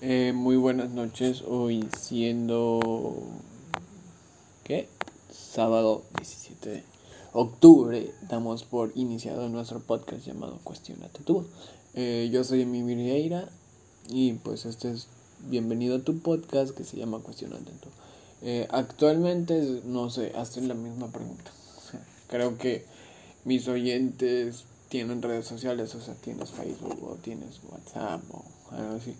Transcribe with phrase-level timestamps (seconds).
[0.00, 3.20] Eh, muy buenas noches, hoy siendo...
[4.62, 4.88] ¿Qué?
[5.32, 6.84] Sábado 17 de
[7.32, 11.44] octubre damos por iniciado nuestro podcast llamado Cuestionate tú.
[11.94, 13.48] Eh, yo soy Emi Vieira
[14.08, 15.08] y pues este es
[15.48, 17.88] bienvenido a tu podcast que se llama Cuestionate tú.
[18.42, 21.50] Eh, actualmente, no sé, hacen la misma pregunta.
[22.28, 22.86] Creo que
[23.44, 29.16] mis oyentes tienen redes sociales, o sea, tienes Facebook o tienes WhatsApp o algo así.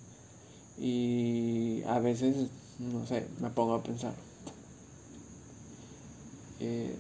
[0.81, 4.15] Y a veces, no sé, me pongo a pensar.
[6.61, 6.95] Eh,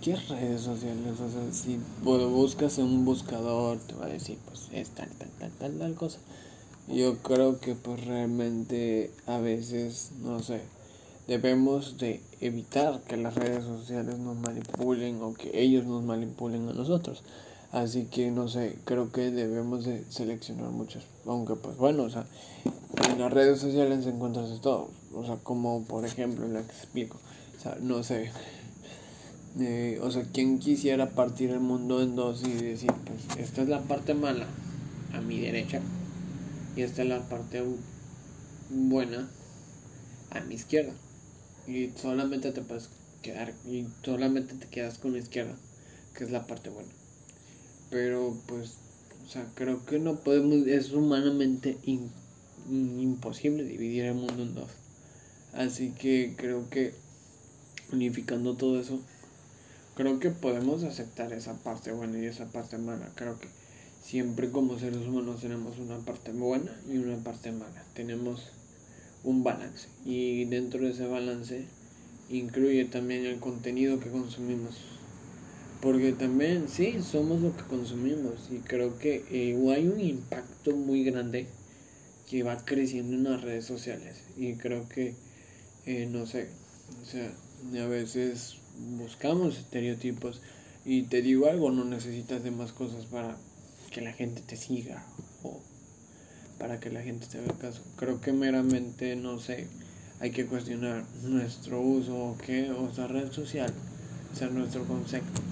[0.00, 1.20] ¿Qué redes sociales?
[1.20, 5.28] O sea, si buscas en un buscador, te va a decir, pues es tal, tal,
[5.38, 6.18] tal, tal, tal cosa.
[6.88, 10.62] Yo creo que pues realmente a veces, no sé,
[11.28, 16.72] debemos de evitar que las redes sociales nos manipulen o que ellos nos manipulen a
[16.72, 17.22] nosotros.
[17.72, 21.04] Así que no sé, creo que debemos de seleccionar muchos.
[21.24, 22.26] Aunque pues bueno, o sea,
[23.08, 24.90] en las redes sociales encuentras de todo.
[25.14, 27.18] O sea, como por ejemplo lo que explico.
[27.58, 28.30] O sea, no sé.
[29.60, 33.68] Eh, o sea, quien quisiera partir el mundo en dos y decir, pues esta es
[33.68, 34.46] la parte mala
[35.12, 35.82] a mi derecha
[36.74, 37.62] y esta es la parte
[38.70, 39.28] buena
[40.30, 40.94] a mi izquierda.
[41.66, 42.88] Y solamente te puedes
[43.20, 45.54] quedar, y solamente te quedas con la izquierda,
[46.16, 46.88] que es la parte buena
[47.92, 48.78] pero pues,
[49.26, 51.76] o sea, creo que no podemos, es humanamente
[52.66, 54.70] imposible dividir el mundo en dos.
[55.52, 56.94] Así que creo que
[57.92, 58.98] unificando todo eso,
[59.94, 63.10] creo que podemos aceptar esa parte buena y esa parte mala.
[63.14, 63.48] Creo que
[64.02, 67.84] siempre como seres humanos tenemos una parte buena y una parte mala.
[67.92, 68.48] Tenemos
[69.22, 71.66] un balance y dentro de ese balance
[72.30, 74.76] incluye también el contenido que consumimos.
[75.82, 81.02] Porque también, sí, somos lo que consumimos y creo que eh, hay un impacto muy
[81.02, 81.48] grande
[82.30, 85.16] que va creciendo en las redes sociales y creo que,
[85.84, 86.50] eh, no sé,
[87.02, 87.34] o sea,
[87.82, 88.58] a veces
[88.96, 90.40] buscamos estereotipos
[90.84, 93.36] y te digo algo, no necesitas de más cosas para
[93.90, 95.04] que la gente te siga
[95.42, 95.60] o
[96.60, 97.82] para que la gente te haga caso.
[97.96, 99.66] Creo que meramente, no sé,
[100.20, 103.74] hay que cuestionar nuestro uso o qué, o sea, red social,
[104.32, 105.51] o sea, nuestro concepto.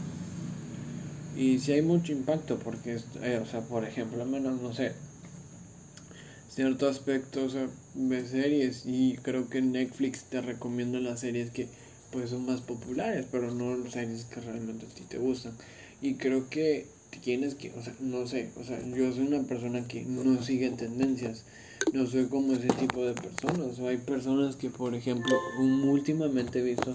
[1.40, 4.92] Y si hay mucho impacto, porque, eh, o sea, por ejemplo, al menos, no sé,
[6.50, 7.56] ciertos aspectos
[7.94, 11.66] de series y creo que Netflix te recomienda las series que
[12.12, 15.54] pues son más populares, pero no las series que realmente a ti te gustan.
[16.02, 16.84] Y creo que
[17.22, 20.68] tienes que, o sea, no sé, o sea, yo soy una persona que no sigue
[20.68, 21.44] tendencias,
[21.94, 26.62] no soy como ese tipo de personas, o hay personas que, por ejemplo, últimamente he
[26.62, 26.94] visto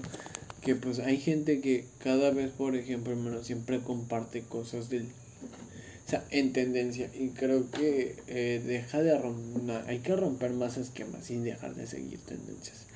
[0.66, 5.04] que pues hay gente que cada vez, por ejemplo, hermano, siempre comparte cosas del...
[5.04, 7.10] O sea, en tendencia.
[7.14, 9.84] Y creo que eh, deja de romper...
[9.88, 12.88] hay que romper más esquemas y dejar de seguir tendencias.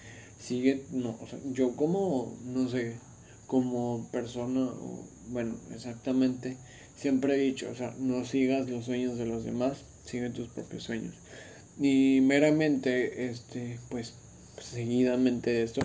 [0.42, 2.96] Sigue, no, o sea, yo como, no sé,
[3.46, 4.72] como persona,
[5.30, 6.58] bueno, exactamente,
[6.96, 10.84] siempre he dicho, o sea, no sigas los sueños de los demás, sigue tus propios
[10.84, 11.14] sueños.
[11.80, 14.14] Y meramente, este, pues,
[14.60, 15.82] seguidamente esto,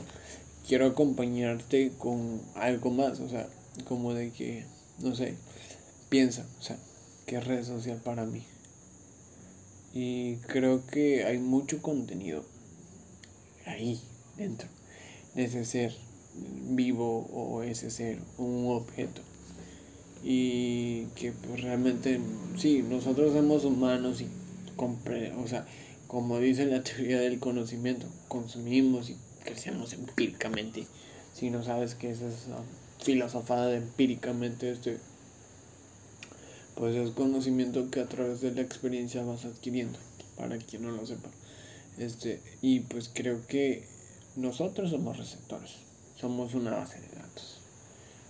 [0.66, 3.48] quiero acompañarte con algo más, o sea,
[3.86, 4.64] como de que,
[5.00, 5.34] no sé,
[6.08, 6.78] piensa, o sea,
[7.26, 8.44] qué red social para mí.
[9.92, 12.44] Y creo que hay mucho contenido
[13.66, 14.00] ahí
[14.36, 14.68] dentro
[15.34, 15.94] de ese ser
[16.70, 19.22] vivo o ese ser un objeto.
[20.24, 22.18] Y que pues realmente,
[22.56, 24.28] sí, nosotros somos humanos y,
[24.76, 25.66] o sea,
[26.08, 30.86] como dice la teoría del conocimiento, consumimos y crecemos empíricamente.
[31.34, 32.46] Si no sabes esa es
[33.02, 34.98] filosofada de empíricamente, este,
[36.74, 39.98] pues es conocimiento que a través de la experiencia vas adquiriendo,
[40.36, 41.30] para quien no lo sepa.
[41.98, 43.84] Este, y pues creo que
[44.36, 45.72] nosotros somos receptores,
[46.20, 47.60] somos una base de datos.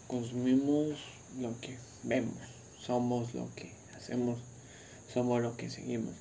[0.07, 0.99] Consumimos
[1.41, 2.37] lo que vemos,
[2.79, 4.39] somos lo que hacemos,
[5.13, 6.15] somos lo que seguimos.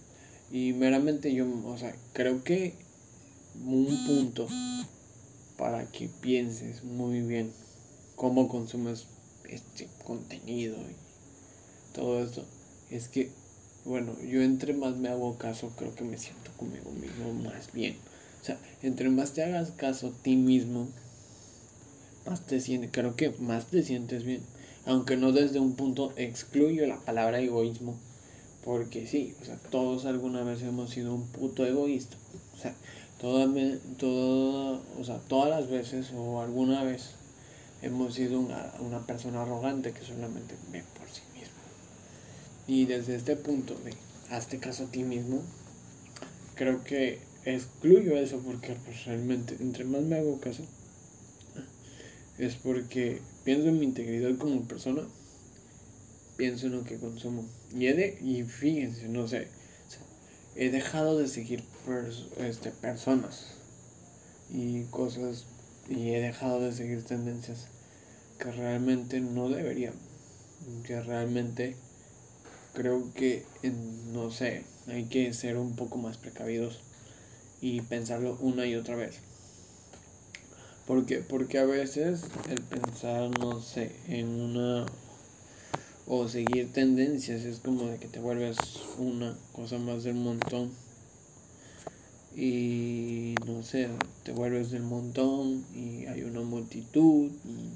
[0.51, 2.75] Y meramente yo, o sea, creo que
[3.65, 4.47] un punto
[5.57, 7.51] para que pienses muy bien
[8.15, 9.05] cómo consumes
[9.49, 12.45] este contenido y todo esto.
[12.89, 13.31] Es que
[13.85, 17.95] bueno yo entre más me hago caso creo que me siento conmigo mismo más bien.
[18.41, 20.87] O sea entre más te hagas caso a ti mismo
[22.25, 24.41] más te sientes creo que más te sientes bien.
[24.85, 27.97] Aunque no desde un punto excluyo la palabra egoísmo
[28.65, 32.17] porque sí o sea todos alguna vez hemos sido un puto egoísta.
[32.55, 32.75] O sea
[33.23, 33.47] Toda,
[33.97, 37.11] toda, o sea, todas las veces o alguna vez
[37.81, 41.53] hemos sido una, una persona arrogante que solamente ve por sí mismo.
[42.67, 43.93] Y desde este punto de
[44.29, 45.41] hazte caso a ti mismo,
[46.55, 50.63] creo que excluyo eso porque pues, realmente entre más me hago caso
[52.37, 55.03] es porque pienso en mi integridad como persona,
[56.35, 57.45] pienso en lo que consumo.
[57.73, 59.47] Y, de, y fíjense, no sé,
[60.55, 61.63] he dejado de seguir
[62.37, 63.55] este, personas
[64.49, 65.45] y cosas
[65.89, 67.67] y he dejado de seguir tendencias
[68.37, 69.91] que realmente no debería,
[70.85, 71.75] que realmente
[72.73, 73.45] creo que,
[74.11, 76.81] no sé, hay que ser un poco más precavidos
[77.61, 79.19] y pensarlo una y otra vez.
[80.85, 84.85] ¿Por Porque a veces el pensar, no sé, en una
[86.07, 88.57] o seguir tendencias es como de que te vuelves
[88.97, 90.71] una cosa más del montón.
[92.35, 93.89] Y no sé,
[94.23, 97.69] te vuelves del montón y hay una multitud y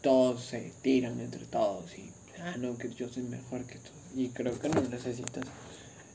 [0.00, 2.10] todos se tiran entre todos y
[2.40, 5.44] ah no que yo soy mejor que tú y creo que no necesitas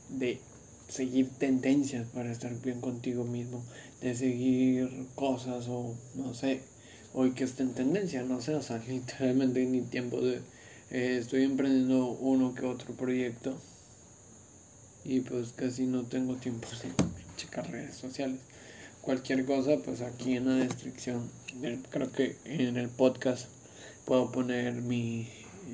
[0.10, 0.40] de
[0.88, 3.64] seguir tendencias para estar bien contigo mismo,
[4.02, 6.62] de seguir cosas o no sé,
[7.14, 10.42] hoy que está en tendencia, no sé, o sea, literalmente ni tiempo de...
[10.92, 13.56] Eh, estoy emprendiendo uno que otro proyecto
[15.06, 16.92] y pues casi no tengo tiempo de
[17.38, 18.40] checar redes sociales.
[19.02, 21.30] Cualquier cosa, pues aquí en la descripción,
[21.92, 23.50] creo que en el podcast
[24.06, 25.30] puedo poner mi,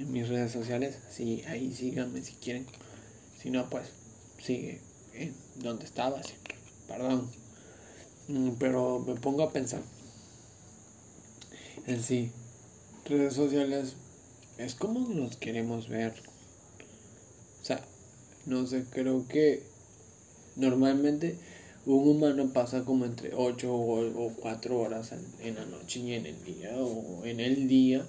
[0.09, 2.65] mis redes sociales, sí, ahí síganme si quieren.
[3.41, 3.87] Si no, pues
[4.43, 4.81] sigue
[5.13, 6.33] en donde estabas,
[6.89, 7.31] perdón.
[8.27, 9.81] Mm, pero me pongo a pensar
[11.87, 12.31] en sí,
[13.05, 13.95] redes sociales
[14.57, 16.13] es como nos queremos ver.
[17.61, 17.81] O sea,
[18.45, 19.63] no sé, creo que
[20.55, 21.37] normalmente
[21.85, 26.43] un humano pasa como entre 8 o, 4 horas en, la noche y en el
[26.43, 28.05] día o en el día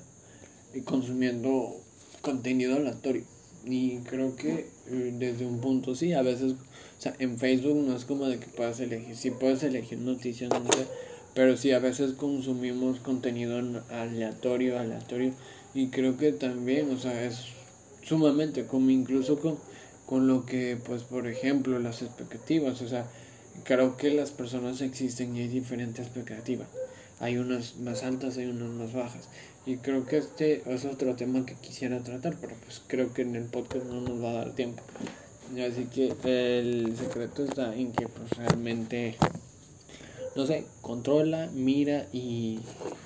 [0.85, 1.81] consumiendo
[2.23, 3.25] contenido aleatorio.
[3.65, 7.97] Y creo que eh, desde un punto sí, a veces o sea, en Facebook no
[7.97, 10.87] es como de que puedas elegir, sí puedes elegir noticias, no sé,
[11.37, 15.35] pero sí a veces consumimos contenido aleatorio, aleatorio,
[15.75, 17.41] y creo que también, o sea, es
[18.03, 19.59] sumamente como incluso con,
[20.07, 23.07] con lo que, pues, por ejemplo, las expectativas, o sea,
[23.65, 26.69] creo que las personas existen y hay diferentes expectativas.
[27.21, 29.29] Hay unas más altas, hay unas más bajas.
[29.67, 33.37] Y creo que este es otro tema que quisiera tratar, pero pues creo que en
[33.37, 34.83] el podcast no nos va a dar tiempo.
[35.53, 36.15] Así que
[36.59, 39.17] el secreto está en que pues realmente,
[40.37, 42.59] no sé, controla, mira y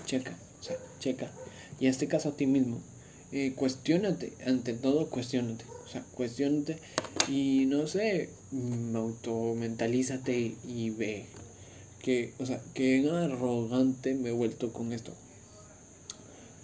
[0.04, 1.30] checa, o sea, checa.
[1.78, 2.78] Y en este caso a ti mismo,
[3.32, 6.78] eh, cuestionate, ante todo cuestionate, o sea, cuestionate
[7.28, 11.26] y no sé, mm, automentalízate y ve
[12.02, 15.12] que, o sea, que arrogante me he vuelto con esto.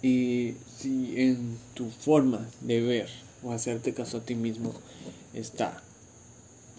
[0.01, 3.09] Y si en tu forma de ver
[3.41, 4.73] o hacerte caso a ti mismo
[5.33, 5.81] está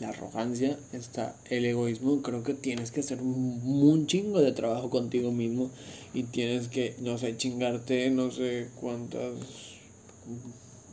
[0.00, 2.22] la arrogancia, está el egoísmo.
[2.22, 5.70] Creo que tienes que hacer un, chingo de trabajo contigo mismo
[6.14, 9.32] y tienes que, no sé, chingarte no sé cuántas,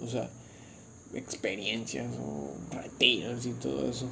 [0.04, 0.30] o sea,
[1.14, 4.10] experiencias o retiros y todo eso.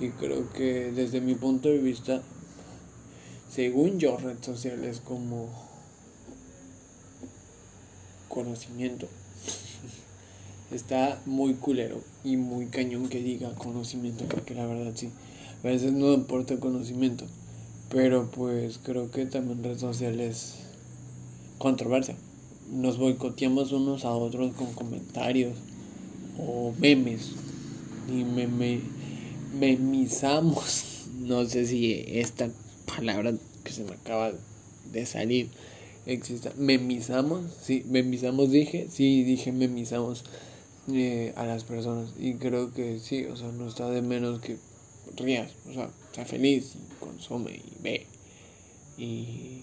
[0.00, 2.22] Y creo que desde mi punto de vista,
[3.50, 5.48] según yo, red social es como
[8.28, 9.08] conocimiento
[10.74, 15.10] está muy culero y muy cañón que diga conocimiento, porque la verdad sí,
[15.62, 17.24] a veces no importa conocimiento,
[17.88, 20.54] pero pues creo que también redes sociales
[21.58, 22.16] controversia.
[22.72, 25.54] Nos boicoteamos unos a otros con comentarios
[26.38, 27.32] o memes
[28.08, 28.80] y meme,
[29.58, 30.90] memizamos.
[31.14, 32.50] No sé si esta
[32.86, 34.32] palabra que se me acaba
[34.92, 35.48] de salir
[36.06, 36.52] exista.
[36.58, 40.24] Memizamos, sí, memizamos dije, sí, dije memizamos
[40.92, 42.10] eh, a las personas.
[42.18, 44.58] Y creo que sí, o sea, no está de menos que
[45.16, 48.06] rías, o sea, está feliz y consume y ve.
[48.96, 49.60] Y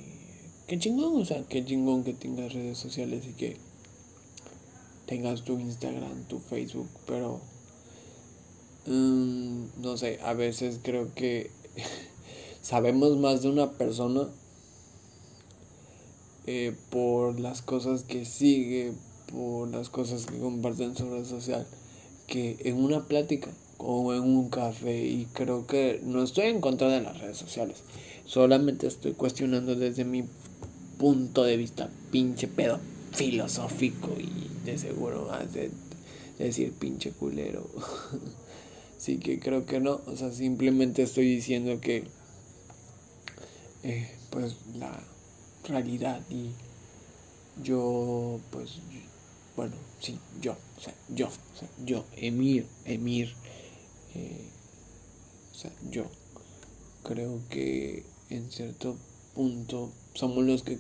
[0.68, 3.58] qué chingón, o sea, qué chingón que tengas redes sociales y que
[5.06, 7.42] tengas tu Instagram, tu Facebook, pero
[8.86, 11.52] mm, no sé, a veces creo que
[12.62, 14.30] sabemos más de una persona
[16.48, 18.94] eh, por las cosas que sigue,
[19.34, 21.68] por las cosas que comparten en su red social
[22.28, 26.88] que en una plática o en un café y creo que no estoy en contra
[26.90, 27.84] de las redes sociales
[28.26, 30.24] solamente estoy cuestionando desde mi
[30.98, 32.80] punto de vista pinche pedo
[33.12, 35.72] filosófico y de seguro más de
[36.38, 37.68] decir pinche culero.
[38.98, 42.04] Así que creo que no o sea simplemente estoy diciendo que
[43.84, 44.92] eh, pues la
[45.68, 46.52] realidad y
[47.64, 48.78] yo pues
[49.56, 53.34] bueno, sí, yo, o sea, yo, o sea, yo, Emir, Emir,
[54.16, 54.50] eh,
[55.52, 56.06] o sea, yo,
[57.04, 58.98] creo que en cierto
[59.34, 60.78] punto somos los que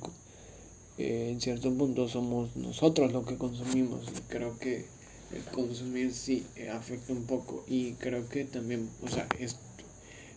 [0.98, 4.06] eh, en cierto punto somos nosotros los que consumimos.
[4.10, 4.86] Y creo que
[5.34, 9.56] el consumir sí eh, afecta un poco y creo que también o sea es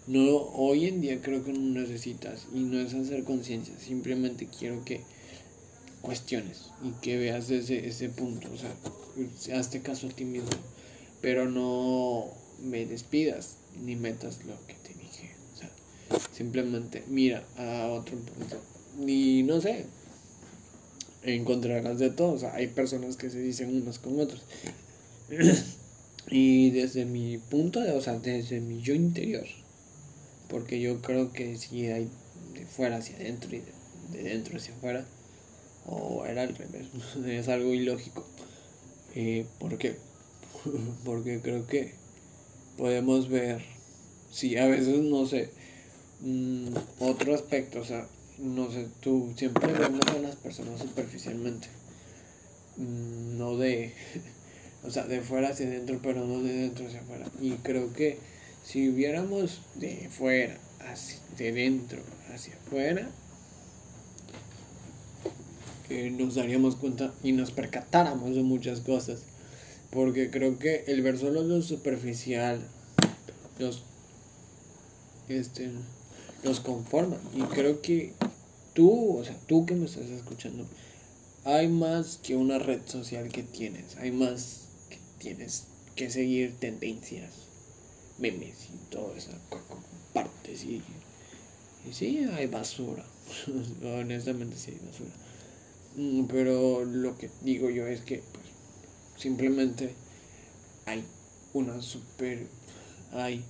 [0.07, 4.85] no hoy en día creo que no necesitas y no es hacer conciencia simplemente quiero
[4.85, 5.01] que
[6.05, 10.51] cuestiones y que veas desde ese punto o sea hazte caso a ti mismo
[11.21, 12.29] pero no
[12.63, 15.71] me despidas ni metas lo que te dije o sea
[16.33, 18.61] simplemente mira a otro punto
[19.07, 19.87] y no sé
[21.25, 22.33] encontrarás de todo.
[22.33, 24.43] O sea, hay personas que se dicen unas con otras.
[26.31, 29.47] y desde mi punto de, o sea, desde mi yo interior,
[30.49, 32.09] porque yo creo que si hay
[32.55, 33.63] de fuera hacia adentro y
[34.13, 35.07] de, dentro hacia afuera,
[35.87, 36.87] o era al revés,
[37.27, 38.25] es algo ilógico.
[39.15, 39.97] Eh, ¿Por qué?
[41.05, 41.95] porque creo que
[42.77, 43.63] podemos ver,
[44.31, 45.51] si a veces no sé,
[46.21, 46.69] mm,
[47.01, 48.07] otro aspecto, o sea,
[48.39, 51.69] no sé, tú siempre vemos a las personas superficialmente.
[52.77, 53.93] Mm, no de,
[54.85, 57.27] o sea, de fuera hacia adentro, pero no de dentro hacia afuera.
[57.41, 58.19] Y creo que
[58.65, 62.01] si hubiéramos de fuera, hacia, de dentro
[62.33, 63.09] hacia afuera,
[65.89, 69.21] que nos daríamos cuenta y nos percatáramos de muchas cosas.
[69.91, 72.61] Porque creo que el ver solo lo superficial,
[73.59, 73.83] los,
[75.29, 75.71] este,
[76.43, 77.21] nos conforman.
[77.35, 78.13] Y creo que
[78.75, 80.67] tú, o sea, tú que me estás escuchando,
[81.45, 83.97] hay más que una red social que tienes.
[83.99, 85.65] Hay más que tienes
[85.95, 87.33] que seguir tendencias,
[88.19, 89.31] memes y todo eso,
[90.13, 90.65] partes.
[90.65, 90.83] Y,
[91.89, 93.05] y sí, hay basura.
[94.01, 95.11] Honestamente sí hay basura.
[95.97, 98.47] Mm, pero lo que digo yo es que pues,
[99.17, 99.95] simplemente
[100.87, 101.05] hay
[101.53, 102.47] una super...
[103.13, 103.45] Hay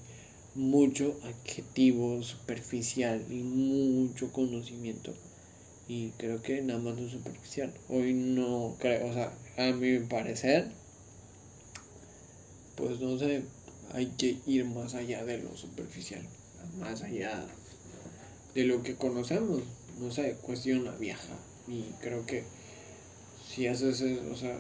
[0.55, 5.15] mucho adjetivo superficial y mucho conocimiento.
[5.89, 7.73] Y creo que nada más lo superficial.
[7.89, 10.71] Hoy no creo, o sea, a mi parecer,
[12.77, 13.43] pues no sé,
[13.93, 16.23] hay que ir más allá de lo superficial,
[16.79, 17.47] más allá
[18.55, 19.63] de lo que conocemos.
[20.01, 21.35] No sé, cuestión vieja.
[21.67, 22.45] Y creo que
[23.55, 24.59] si haces eso, o sea,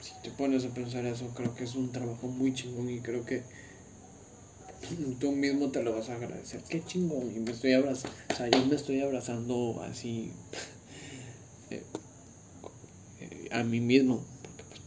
[0.00, 3.24] si te pones a pensar eso, creo que es un trabajo muy chingón y creo
[3.24, 3.42] que
[5.18, 6.62] tú mismo te lo vas a agradecer.
[6.68, 7.34] Qué chingón.
[7.34, 8.16] Y me estoy abrazando.
[8.30, 10.30] O sea, yo me estoy abrazando así
[11.70, 11.82] eh,
[13.20, 14.24] eh, a mí mismo.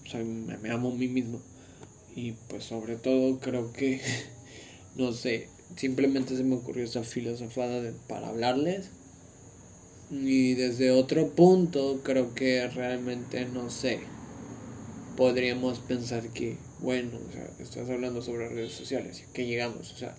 [0.03, 1.41] Porque pues, me, amo a mí mismo.
[2.15, 4.01] Y pues sobre todo creo que,
[4.95, 8.89] no sé, simplemente se me ocurrió esa filosofada de, para hablarles.
[10.09, 13.99] Y desde otro punto creo que realmente no sé.
[15.15, 19.91] Podríamos pensar que bueno, o sea, estás hablando sobre redes sociales, ¿qué llegamos?
[19.91, 20.15] O sea,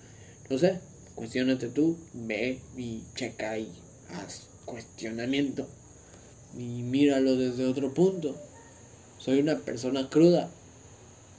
[0.50, 0.80] no sé,
[1.14, 3.71] cuestionate tú, ve y checa y
[4.11, 5.68] haz cuestionamiento
[6.57, 8.37] y míralo desde otro punto.
[9.18, 10.50] Soy una persona cruda,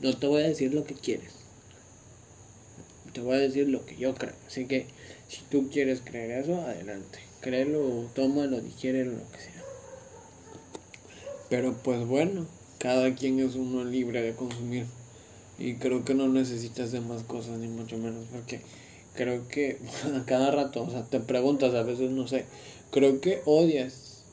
[0.01, 1.33] no te voy a decir lo que quieres,
[3.19, 4.33] te voy a decir lo que yo creo.
[4.47, 4.85] Así que
[5.27, 9.63] si tú quieres creer eso, adelante, créelo, tómalo, digiérelo, lo que sea.
[11.49, 12.47] Pero pues bueno,
[12.77, 14.85] cada quien es uno libre de consumir
[15.57, 18.61] y creo que no necesitas de más cosas, ni mucho menos, porque
[19.15, 19.79] creo que
[20.15, 22.45] a cada rato, o sea, te preguntas, a veces no sé,
[22.89, 24.23] creo que odias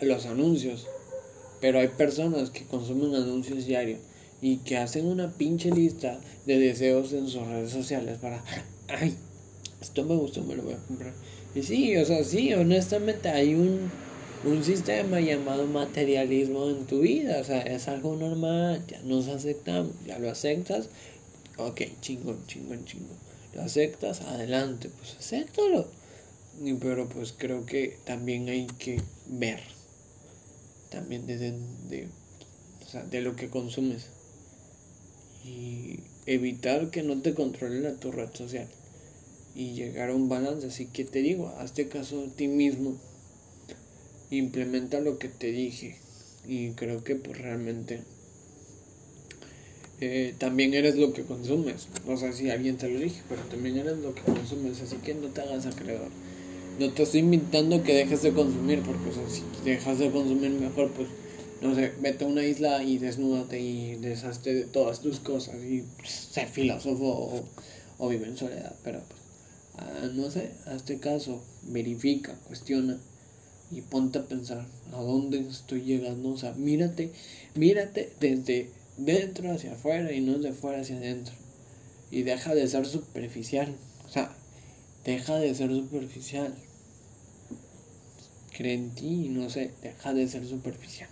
[0.00, 0.88] los anuncios,
[1.60, 4.00] pero hay personas que consumen anuncios diarios
[4.44, 8.44] y que hacen una pinche lista de deseos en sus redes sociales para,
[8.88, 9.16] ay,
[9.80, 11.14] esto me gustó, me lo voy a comprar.
[11.54, 13.90] Y sí, o sea, sí, honestamente hay un
[14.44, 17.40] un sistema llamado materialismo en tu vida.
[17.40, 20.90] O sea, es algo normal, ya nos aceptamos, ya lo aceptas.
[21.56, 23.16] Ok, chingón, chingón, chingón.
[23.54, 25.88] Lo aceptas, adelante, pues acéptalo.
[26.80, 29.60] Pero pues creo que también hay que ver.
[30.90, 32.08] También de, de,
[32.84, 34.08] o sea, de lo que consumes.
[35.44, 38.68] Y evitar que no te controle la tu red social.
[39.54, 40.66] Y llegar a un balance.
[40.66, 42.98] Así que te digo, hazte caso de ti mismo
[44.30, 45.96] implementa lo que te dije
[46.46, 48.00] y creo que pues realmente
[50.00, 53.78] eh, también eres lo que consumes no sé si alguien te lo dije pero también
[53.78, 56.10] eres lo que consumes así que no te hagas acreedor
[56.78, 61.08] no te estoy invitando que dejes de consumir porque si dejas de consumir mejor pues
[61.60, 65.84] no sé vete a una isla y desnúdate y deshazte de todas tus cosas y
[66.04, 67.44] sé filósofo
[67.98, 69.20] o, vive en soledad pero pues
[69.76, 72.98] ah, no sé hazte caso verifica cuestiona
[73.70, 76.28] y ponte a pensar a dónde estoy llegando.
[76.28, 77.10] O sea, mírate,
[77.56, 81.34] mírate desde dentro hacia afuera y no de fuera hacia adentro.
[82.10, 83.74] Y deja de ser superficial.
[84.06, 84.36] O sea,
[85.04, 86.54] Deja de ser superficial.
[88.56, 91.10] Cree en ti, no sé, deja de ser superficial.